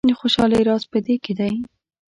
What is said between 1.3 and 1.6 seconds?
دی.